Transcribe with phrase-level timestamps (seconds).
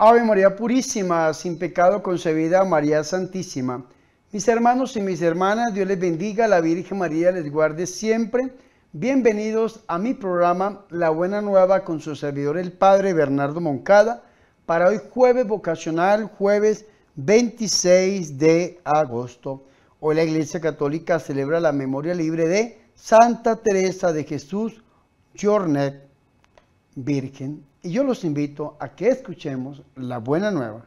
[0.00, 3.84] Ave María Purísima, sin pecado concebida, María Santísima.
[4.30, 8.54] Mis hermanos y mis hermanas, Dios les bendiga, la Virgen María les guarde siempre.
[8.92, 14.22] Bienvenidos a mi programa La Buena Nueva con su servidor el Padre Bernardo Moncada
[14.66, 16.86] para hoy jueves vocacional, jueves
[17.16, 19.64] 26 de agosto.
[19.98, 24.80] Hoy la Iglesia Católica celebra la memoria libre de Santa Teresa de Jesús,
[25.36, 26.06] Jornet,
[26.94, 30.86] Virgen y yo los invito a que escuchemos la buena nueva.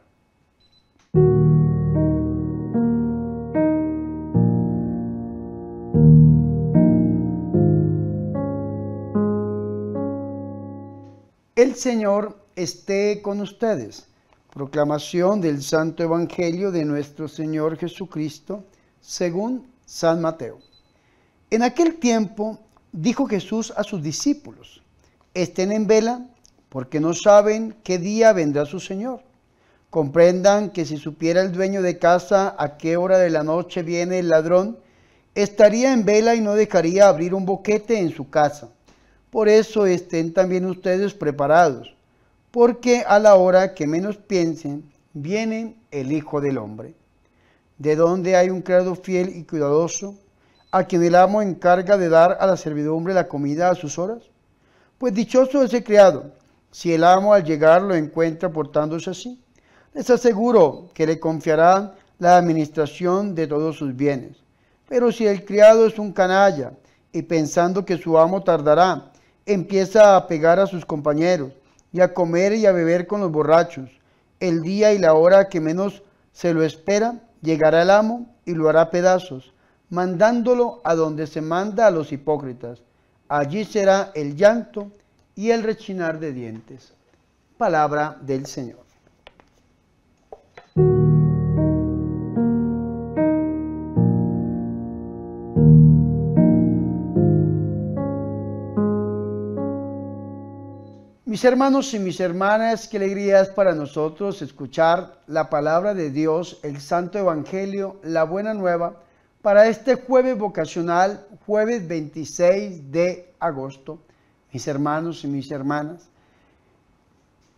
[11.54, 14.06] El Señor esté con ustedes.
[14.52, 18.64] Proclamación del Santo Evangelio de nuestro Señor Jesucristo
[19.00, 20.58] según San Mateo.
[21.50, 22.58] En aquel tiempo
[22.92, 24.82] dijo Jesús a sus discípulos,
[25.34, 26.26] estén en vela
[26.72, 29.20] porque no saben qué día vendrá su Señor.
[29.90, 34.20] Comprendan que si supiera el dueño de casa a qué hora de la noche viene
[34.20, 34.78] el ladrón,
[35.34, 38.70] estaría en vela y no dejaría abrir un boquete en su casa.
[39.28, 41.94] Por eso estén también ustedes preparados,
[42.50, 46.94] porque a la hora que menos piensen, viene el Hijo del Hombre.
[47.76, 50.14] De donde hay un criado fiel y cuidadoso,
[50.70, 54.22] a quien el amo encarga de dar a la servidumbre la comida a sus horas.
[54.96, 56.40] Pues dichoso ese criado
[56.72, 59.38] si el amo al llegar lo encuentra portándose así.
[59.92, 64.38] Les aseguro que le confiará la administración de todos sus bienes.
[64.88, 66.72] Pero si el criado es un canalla
[67.12, 69.12] y pensando que su amo tardará,
[69.44, 71.52] empieza a pegar a sus compañeros
[71.92, 73.90] y a comer y a beber con los borrachos,
[74.40, 78.70] el día y la hora que menos se lo espera, llegará el amo y lo
[78.70, 79.52] hará pedazos,
[79.90, 82.82] mandándolo a donde se manda a los hipócritas.
[83.28, 84.90] Allí será el llanto
[85.34, 86.92] y el rechinar de dientes.
[87.56, 88.82] Palabra del Señor.
[101.24, 106.60] Mis hermanos y mis hermanas, qué alegría es para nosotros escuchar la palabra de Dios,
[106.62, 109.00] el Santo Evangelio, la buena nueva,
[109.40, 113.98] para este jueves vocacional, jueves 26 de agosto
[114.52, 116.08] mis hermanos y mis hermanas.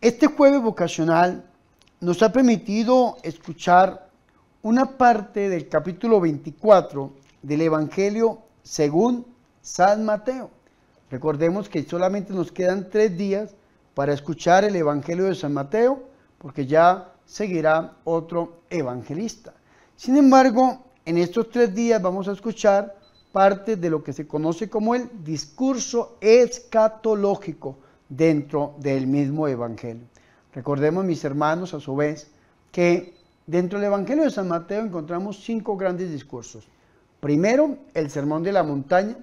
[0.01, 1.43] Este jueves vocacional
[1.99, 4.09] nos ha permitido escuchar
[4.61, 7.11] una parte del capítulo 24
[7.41, 9.25] del Evangelio según
[9.61, 10.49] San Mateo.
[11.11, 13.55] Recordemos que solamente nos quedan tres días
[13.93, 16.03] para escuchar el Evangelio de San Mateo,
[16.37, 19.53] porque ya seguirá otro evangelista.
[19.95, 22.95] Sin embargo, en estos tres días vamos a escuchar
[23.35, 27.75] parte de lo que se conoce como el discurso escatológico
[28.07, 30.03] dentro del mismo Evangelio.
[30.53, 32.31] Recordemos, mis hermanos, a su vez,
[32.71, 33.13] que
[33.45, 36.69] dentro del Evangelio de San Mateo encontramos cinco grandes discursos.
[37.19, 39.17] Primero, el Sermón de la Montaña,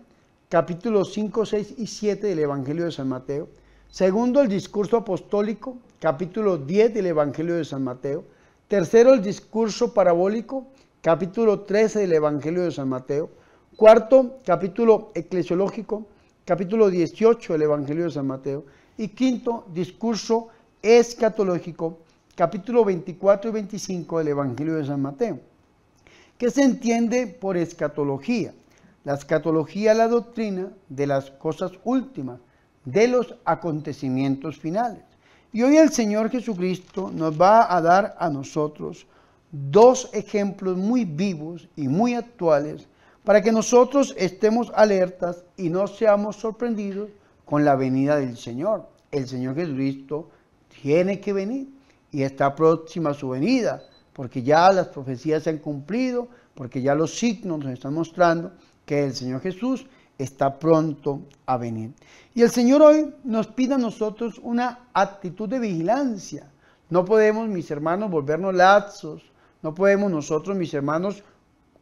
[0.51, 3.49] capítulos 5, 6 y 7 del Evangelio de San Mateo.
[3.89, 8.25] Segundo, el discurso apostólico, capítulo 10 del Evangelio de San Mateo.
[8.69, 10.67] Tercero, el discurso parabólico,
[11.01, 13.41] capítulo 13 del Evangelio de San Mateo.
[13.77, 16.07] Cuarto, capítulo eclesiológico,
[16.45, 18.67] capítulo 18 del Evangelio de San Mateo.
[18.99, 20.49] Y quinto, discurso
[20.83, 22.01] escatológico,
[22.35, 25.41] capítulo 24 y 25 del Evangelio de San Mateo.
[26.37, 28.53] ¿Qué se entiende por escatología?
[29.05, 32.41] La escatología es la doctrina de las cosas últimas,
[32.85, 35.03] de los acontecimientos finales.
[35.51, 39.07] Y hoy el Señor Jesucristo nos va a dar a nosotros
[39.51, 42.87] dos ejemplos muy vivos y muy actuales
[43.25, 47.11] para que nosotros estemos alertas y no seamos sorprendidos
[47.45, 48.89] con la venida del Señor.
[49.11, 50.31] El Señor Jesucristo
[50.83, 51.69] tiene que venir
[52.11, 57.19] y está próxima su venida, porque ya las profecías se han cumplido, porque ya los
[57.19, 58.53] signos nos están mostrando
[58.85, 59.87] que el Señor Jesús
[60.19, 61.93] está pronto a venir.
[62.35, 66.51] Y el Señor hoy nos pide a nosotros una actitud de vigilancia.
[66.91, 69.23] No podemos, mis hermanos, volvernos lazos.
[69.63, 71.23] No podemos nosotros, mis hermanos,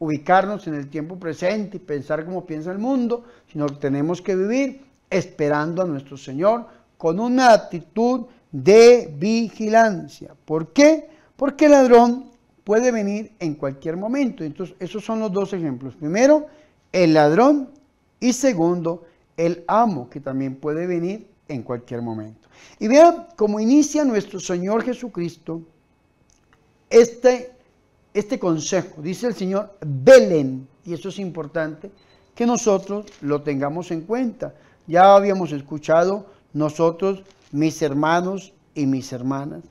[0.00, 4.34] ubicarnos en el tiempo presente y pensar como piensa el mundo, sino que tenemos que
[4.34, 4.80] vivir
[5.10, 6.66] esperando a nuestro Señor
[6.96, 10.34] con una actitud de vigilancia.
[10.44, 11.08] ¿Por qué?
[11.36, 12.30] Porque el ladrón
[12.64, 14.42] puede venir en cualquier momento.
[14.42, 15.94] Entonces, esos son los dos ejemplos.
[15.94, 16.46] Primero,
[16.92, 17.70] el ladrón
[18.18, 19.04] y segundo,
[19.36, 22.48] el amo, que también puede venir en cualquier momento.
[22.78, 25.62] Y vean cómo inicia nuestro Señor Jesucristo
[26.88, 27.52] este
[28.14, 29.02] este consejo.
[29.02, 31.90] Dice el Señor, velen, y eso es importante,
[32.34, 34.54] que nosotros lo tengamos en cuenta.
[34.86, 37.22] Ya habíamos escuchado nosotros,
[37.52, 39.62] mis hermanos y mis hermanas,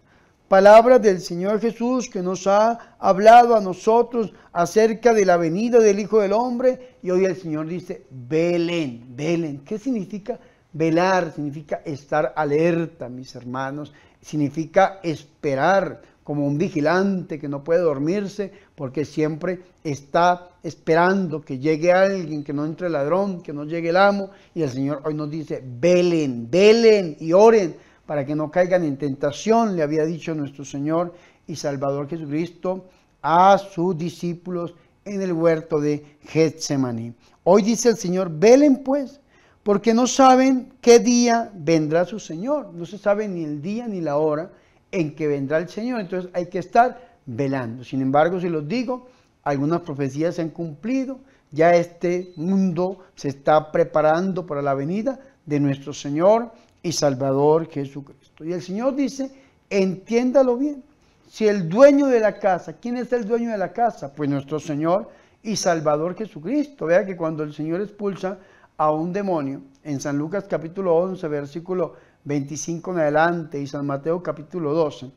[0.48, 6.00] palabras del Señor Jesús que nos ha hablado a nosotros acerca de la venida del
[6.00, 6.98] Hijo del Hombre.
[7.02, 9.60] Y hoy el Señor dice, velen, velen.
[9.60, 10.40] ¿Qué significa
[10.74, 11.32] velar?
[11.34, 13.94] Significa estar alerta, mis hermanos.
[14.22, 21.92] Significa esperar como un vigilante que no puede dormirse porque siempre está esperando que llegue
[21.92, 24.30] alguien, que no entre el ladrón, que no llegue el amo.
[24.54, 28.96] Y el Señor hoy nos dice, velen, velen y oren para que no caigan en
[28.98, 31.16] tentación, le había dicho nuestro Señor
[31.48, 32.86] y Salvador Jesucristo
[33.24, 34.76] a sus discípulos
[35.06, 37.12] en el huerto de Getsemaní.
[37.44, 39.20] Hoy dice el Señor, velen pues,
[39.64, 42.72] porque no saben qué día vendrá su Señor.
[42.76, 44.52] No se sabe ni el día ni la hora
[44.92, 46.00] en que vendrá el Señor.
[46.00, 47.84] Entonces hay que estar velando.
[47.84, 49.08] Sin embargo, si los digo,
[49.44, 51.20] algunas profecías se han cumplido.
[51.52, 56.52] Ya este mundo se está preparando para la venida de nuestro Señor
[56.84, 58.46] y Salvador Jesucristo.
[58.46, 59.32] Y el Señor dice,
[59.70, 60.84] entiéndalo bien.
[61.28, 64.14] Si el dueño de la casa, ¿quién es el dueño de la casa?
[64.14, 65.10] Pues nuestro Señor
[65.44, 66.86] y Salvador Jesucristo.
[66.86, 68.40] Vea que cuando el Señor expulsa
[68.78, 74.22] a un demonio, en San Lucas capítulo 11, versículo 25 en adelante y San Mateo
[74.22, 75.12] capítulo 12,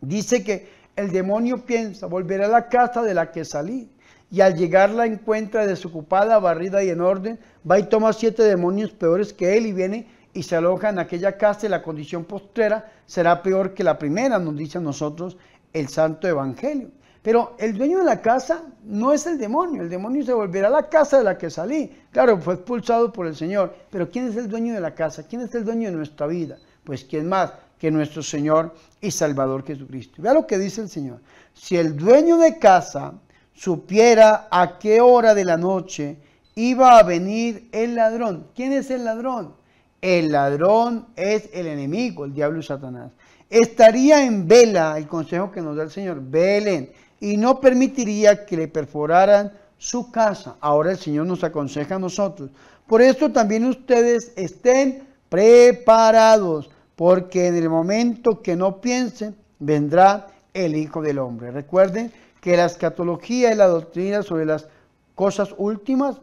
[0.00, 3.90] dice que el demonio piensa, volver a la casa de la que salí.
[4.30, 7.38] Y al llegar la encuentra desocupada, barrida y en orden,
[7.68, 11.38] va y toma siete demonios peores que él y viene y se aloja en aquella
[11.38, 15.38] casa y la condición postrera será peor que la primera, nos dice a nosotros
[15.72, 16.90] el Santo Evangelio.
[17.28, 20.70] Pero el dueño de la casa no es el demonio, el demonio se volverá a
[20.70, 21.92] la casa de la que salí.
[22.10, 25.24] Claro, fue expulsado por el Señor, pero ¿quién es el dueño de la casa?
[25.24, 26.56] ¿Quién es el dueño de nuestra vida?
[26.84, 30.22] Pues ¿quién más que nuestro Señor y Salvador Jesucristo?
[30.22, 31.20] Vea lo que dice el Señor.
[31.52, 33.12] Si el dueño de casa
[33.52, 36.16] supiera a qué hora de la noche
[36.54, 39.52] iba a venir el ladrón, ¿quién es el ladrón?
[40.00, 43.12] El ladrón es el enemigo, el diablo y Satanás.
[43.50, 48.56] Estaría en vela el consejo que nos da el Señor, velen, y no permitiría que
[48.56, 50.56] le perforaran su casa.
[50.60, 52.50] Ahora el Señor nos aconseja a nosotros.
[52.86, 60.76] Por esto también ustedes estén preparados, porque en el momento que no piensen, vendrá el
[60.76, 61.50] Hijo del Hombre.
[61.50, 64.68] Recuerden que la escatología es la doctrina sobre las
[65.14, 66.16] cosas últimas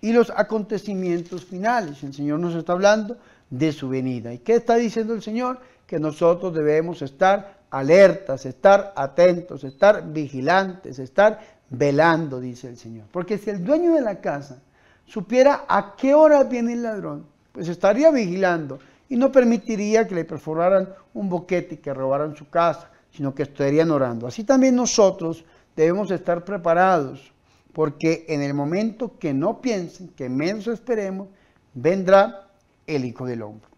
[0.00, 2.02] y los acontecimientos finales.
[2.02, 3.18] El Señor nos está hablando
[3.50, 4.32] de su venida.
[4.32, 5.60] ¿Y qué está diciendo el Señor?
[5.86, 11.40] Que nosotros debemos estar alertas, estar atentos, estar vigilantes, estar
[11.70, 13.06] velando, dice el Señor.
[13.12, 14.60] Porque si el dueño de la casa
[15.06, 20.24] supiera a qué hora viene el ladrón, pues estaría vigilando y no permitiría que le
[20.24, 24.26] perforaran un boquete y que robaran su casa, sino que estarían orando.
[24.26, 25.44] Así también nosotros
[25.76, 27.32] debemos estar preparados
[27.72, 31.28] porque en el momento que no piensen, que menos esperemos,
[31.74, 32.48] vendrá
[32.86, 33.68] el Hijo del Hombre.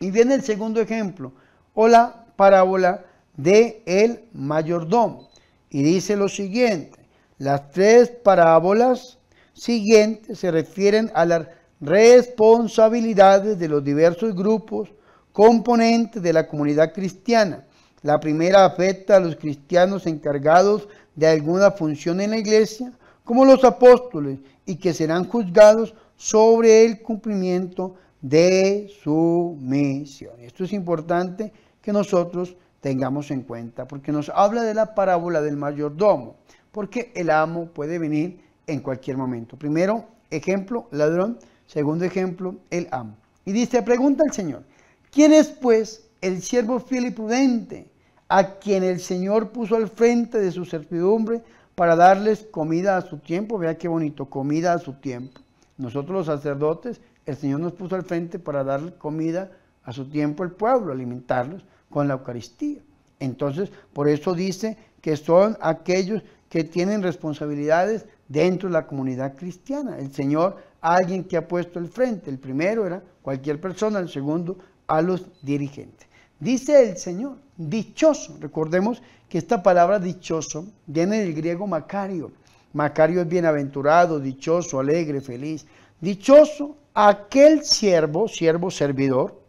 [0.00, 1.32] Y viene el segundo ejemplo,
[1.74, 3.04] o la parábola
[3.38, 5.30] de el mayordomo.
[5.70, 6.98] Y dice lo siguiente,
[7.38, 9.18] las tres parábolas
[9.54, 11.46] siguientes se refieren a las
[11.80, 14.90] responsabilidades de los diversos grupos
[15.32, 17.64] componentes de la comunidad cristiana.
[18.02, 22.92] La primera afecta a los cristianos encargados de alguna función en la iglesia,
[23.24, 30.40] como los apóstoles, y que serán juzgados sobre el cumplimiento de su misión.
[30.40, 35.56] Esto es importante que nosotros tengamos en cuenta, porque nos habla de la parábola del
[35.56, 36.36] mayordomo,
[36.72, 39.56] porque el amo puede venir en cualquier momento.
[39.56, 41.38] Primero, ejemplo, ladrón.
[41.66, 43.16] Segundo ejemplo, el amo.
[43.44, 44.62] Y dice, pregunta el Señor,
[45.10, 47.90] ¿quién es pues el siervo fiel y prudente
[48.28, 51.42] a quien el Señor puso al frente de su servidumbre
[51.74, 53.58] para darles comida a su tiempo.
[53.58, 55.40] Vea qué bonito, comida a su tiempo.
[55.76, 59.50] Nosotros los sacerdotes, el Señor nos puso al frente para darle comida
[59.84, 62.80] a su tiempo al pueblo, alimentarlos con la Eucaristía.
[63.20, 69.98] Entonces, por eso dice que son aquellos que tienen responsabilidades dentro de la comunidad cristiana.
[69.98, 72.30] El Señor, alguien que ha puesto el frente.
[72.30, 76.06] El primero era cualquier persona, el segundo a los dirigentes.
[76.40, 78.36] Dice el Señor, dichoso.
[78.40, 82.30] Recordemos que esta palabra dichoso viene del griego Macario.
[82.72, 85.66] Macario es bienaventurado, dichoso, alegre, feliz.
[86.00, 89.40] Dichoso aquel siervo, siervo servidor,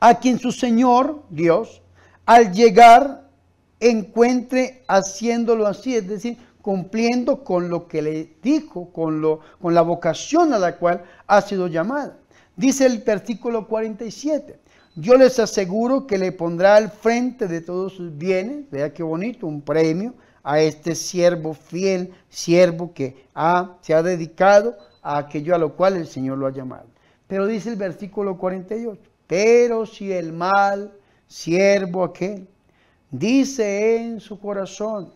[0.00, 1.82] a quien su Señor, Dios,
[2.26, 3.28] al llegar
[3.80, 9.82] encuentre haciéndolo así, es decir, cumpliendo con lo que le dijo, con, lo, con la
[9.82, 12.18] vocación a la cual ha sido llamada.
[12.56, 14.58] Dice el versículo 47,
[14.96, 19.46] yo les aseguro que le pondrá al frente de todos sus bienes, vea qué bonito,
[19.46, 25.58] un premio a este siervo fiel, siervo que ha, se ha dedicado a aquello a
[25.58, 26.86] lo cual el Señor lo ha llamado.
[27.28, 30.92] Pero dice el versículo 48, pero si el mal
[31.28, 32.48] siervo aquel
[33.10, 35.12] dice en su corazón,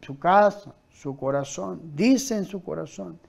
[0.00, 3.20] su casa, su corazón, dice en su corazón,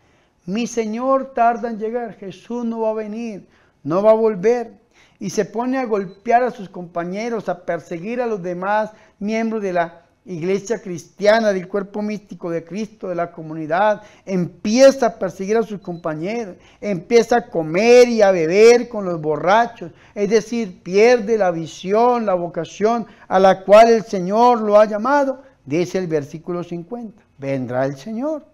[0.46, 3.48] mi Señor tarda en llegar, Jesús no va a venir,
[3.84, 4.80] no va a volver.
[5.20, 9.74] Y se pone a golpear a sus compañeros, a perseguir a los demás miembros de
[9.74, 15.63] la iglesia cristiana, del cuerpo místico de Cristo, de la comunidad, empieza a perseguir a
[15.63, 21.51] sus compañeros, empieza a comer y a beber con los borrachos, es decir, pierde la
[21.51, 27.22] visión, la vocación a la cual el Señor lo ha llamado, dice el versículo 50,
[27.38, 28.46] vendrá el Señor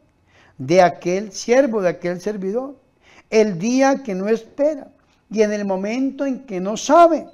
[0.58, 2.76] de aquel siervo, de aquel servidor,
[3.30, 4.88] el día que no espera
[5.30, 7.28] y en el momento en que no sabe,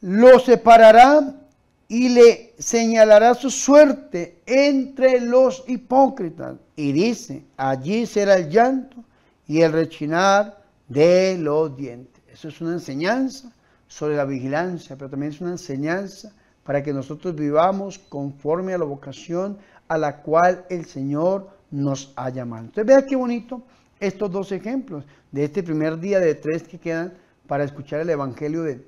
[0.00, 1.41] lo separará
[1.88, 6.56] y le señalará su suerte entre los hipócritas.
[6.76, 9.04] Y dice, allí será el llanto
[9.46, 12.22] y el rechinar de los dientes.
[12.32, 13.52] Eso es una enseñanza
[13.88, 16.32] sobre la vigilancia, pero también es una enseñanza
[16.64, 19.58] para que nosotros vivamos conforme a la vocación
[19.88, 22.64] a la cual el Señor nos ha llamado.
[22.64, 23.62] Entonces vea qué bonito
[24.00, 27.12] estos dos ejemplos de este primer día de tres que quedan
[27.46, 28.84] para escuchar el Evangelio de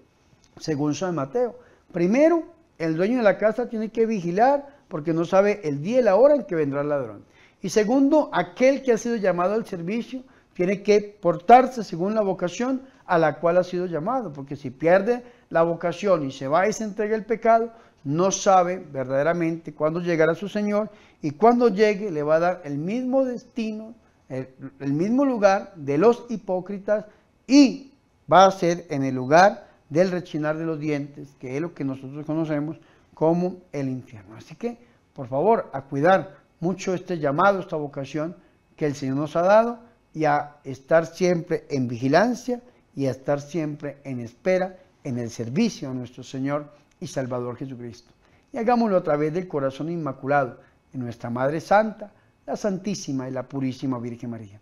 [0.58, 1.58] según San Mateo.
[1.92, 6.02] Primero, el dueño de la casa tiene que vigilar porque no sabe el día y
[6.02, 7.24] la hora en que vendrá el ladrón.
[7.62, 10.22] Y segundo, aquel que ha sido llamado al servicio
[10.54, 15.22] tiene que portarse según la vocación a la cual ha sido llamado, porque si pierde
[15.50, 17.72] la vocación y se va y se entrega el pecado,
[18.04, 20.90] no sabe verdaderamente cuándo llegará su Señor
[21.22, 23.94] y cuando llegue le va a dar el mismo destino,
[24.28, 24.48] el,
[24.80, 27.06] el mismo lugar de los hipócritas
[27.46, 27.92] y
[28.30, 31.84] va a ser en el lugar del rechinar de los dientes, que es lo que
[31.84, 32.78] nosotros conocemos
[33.14, 34.36] como el infierno.
[34.36, 34.78] Así que,
[35.12, 38.36] por favor, a cuidar mucho este llamado, esta vocación
[38.76, 39.78] que el Señor nos ha dado
[40.12, 42.60] y a estar siempre en vigilancia
[42.96, 48.10] y a estar siempre en espera, en el servicio a nuestro Señor y Salvador Jesucristo.
[48.52, 50.60] Y hagámoslo a través del corazón inmaculado
[50.92, 52.12] de nuestra Madre Santa,
[52.46, 54.60] la Santísima y la Purísima Virgen María.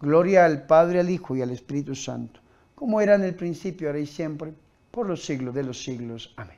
[0.00, 2.40] Gloria al Padre, al Hijo y al Espíritu Santo,
[2.76, 4.52] como era en el principio, ahora y siempre
[4.92, 6.32] por los siglos de los siglos.
[6.36, 6.56] Amén.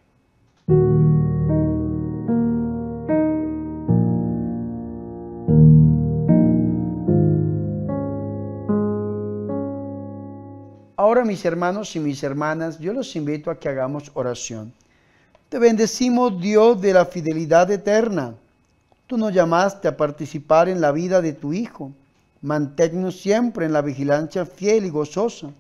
[10.96, 14.72] Ahora mis hermanos y mis hermanas, yo los invito a que hagamos oración.
[15.48, 18.34] Te bendecimos Dios de la fidelidad eterna.
[19.06, 21.92] Tú nos llamaste a participar en la vida de tu Hijo.
[22.42, 25.50] Manténnos siempre en la vigilancia fiel y gozosa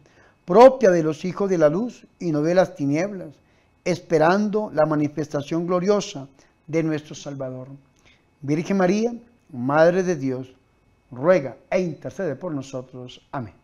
[0.48, 3.34] propia de los hijos de la luz y no de las tinieblas,
[3.84, 6.26] esperando la manifestación gloriosa
[6.66, 7.68] de nuestro Salvador.
[8.40, 9.12] Virgen María,
[9.52, 10.54] Madre de Dios,
[11.10, 13.20] ruega e intercede por nosotros.
[13.30, 13.57] Amén.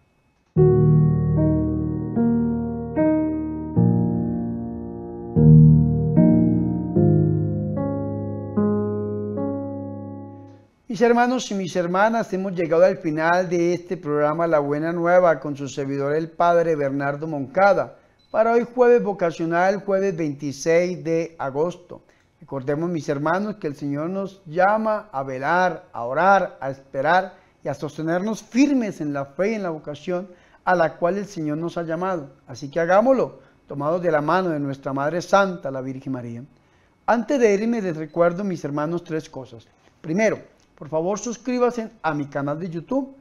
[10.95, 15.41] Mis hermanos y mis hermanas, hemos llegado al final de este programa La Buena Nueva
[15.41, 17.97] con su servidor el Padre Bernardo Moncada.
[18.31, 22.03] Para hoy jueves vocacional, jueves 26 de agosto.
[22.39, 27.35] Recordemos mis hermanos que el Señor nos llama a velar, a orar, a esperar
[27.65, 30.29] y a sostenernos firmes en la fe y en la vocación
[30.65, 32.31] a la cual el Señor nos ha llamado.
[32.47, 36.45] Así que hagámoslo, tomados de la mano de nuestra Madre Santa, la Virgen María.
[37.05, 39.67] Antes de irme les recuerdo mis hermanos tres cosas.
[40.01, 40.54] Primero,
[40.85, 43.17] por favor suscríbase a mi canal de YouTube,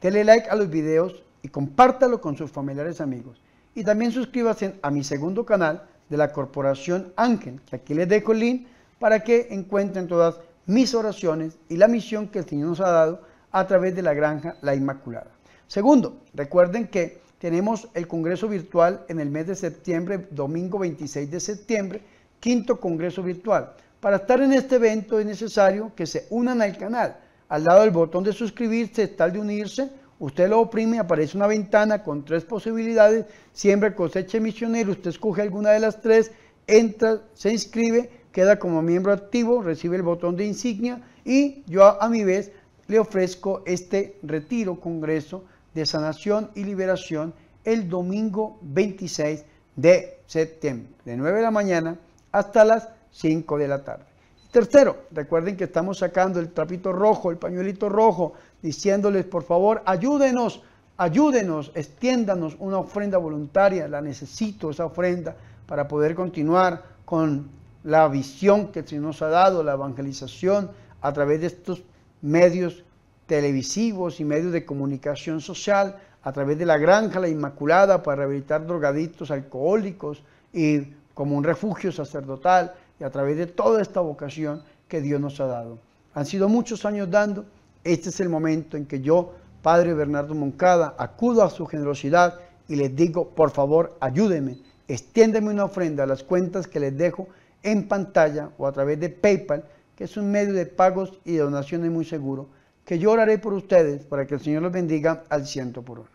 [0.00, 3.42] dele like a los videos y compártalo con sus familiares amigos.
[3.74, 8.30] Y también suscríbase a mi segundo canal de la Corporación Ángel, que aquí les dejo
[8.30, 8.66] el link
[9.00, 13.22] para que encuentren todas mis oraciones y la misión que el Señor nos ha dado
[13.50, 15.32] a través de la granja La Inmaculada.
[15.66, 21.40] Segundo, recuerden que tenemos el Congreso Virtual en el mes de septiembre, domingo 26 de
[21.40, 22.00] septiembre,
[22.38, 23.74] quinto Congreso Virtual.
[24.00, 27.16] Para estar en este evento es necesario que se unan al canal.
[27.48, 29.90] Al lado del botón de suscribirse está de unirse.
[30.20, 33.26] Usted lo oprime aparece una ventana con tres posibilidades.
[33.52, 34.92] Siempre cosecha misionero.
[34.92, 36.30] Usted escoge alguna de las tres,
[36.66, 42.08] entra, se inscribe, queda como miembro activo, recibe el botón de insignia y yo a
[42.08, 42.52] mi vez
[42.86, 49.44] le ofrezco este retiro, congreso de sanación y liberación el domingo 26
[49.76, 51.98] de septiembre, de 9 de la mañana
[52.32, 52.88] hasta las
[53.20, 54.04] 5 de la tarde.
[54.50, 58.32] Tercero, recuerden que estamos sacando el trapito rojo, el pañuelito rojo,
[58.62, 60.62] diciéndoles, por favor, ayúdenos,
[60.96, 67.50] ayúdenos, extiéndanos una ofrenda voluntaria, la necesito esa ofrenda para poder continuar con
[67.84, 70.70] la visión que Señor nos ha dado, la evangelización
[71.00, 71.82] a través de estos
[72.22, 72.84] medios
[73.26, 78.66] televisivos y medios de comunicación social, a través de la granja La Inmaculada para rehabilitar
[78.66, 80.22] drogadictos, alcohólicos
[80.52, 85.40] y como un refugio sacerdotal y a través de toda esta vocación que Dios nos
[85.40, 85.78] ha dado.
[86.14, 87.44] Han sido muchos años dando,
[87.84, 92.76] este es el momento en que yo, Padre Bernardo Moncada, acudo a su generosidad y
[92.76, 97.28] les digo, por favor, ayúdenme, extiéndeme una ofrenda a las cuentas que les dejo
[97.62, 99.64] en pantalla o a través de PayPal,
[99.96, 102.48] que es un medio de pagos y donaciones muy seguro,
[102.84, 106.08] que yo oraré por ustedes para que el Señor los bendiga al ciento por uno.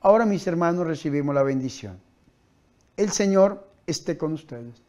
[0.00, 1.98] Ahora mis hermanos recibimos la bendición.
[2.96, 4.82] El Señor esté con ustedes.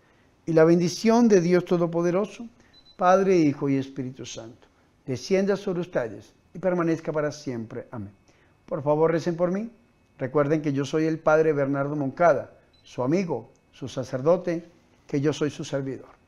[0.49, 2.47] Y la bendición de Dios Todopoderoso,
[2.97, 4.67] Padre, Hijo y Espíritu Santo,
[5.05, 7.85] descienda sobre ustedes y permanezca para siempre.
[7.91, 8.09] Amén.
[8.65, 9.69] Por favor, recen por mí.
[10.17, 12.49] Recuerden que yo soy el Padre Bernardo Moncada,
[12.81, 14.65] su amigo, su sacerdote,
[15.05, 16.18] que yo soy su servidor.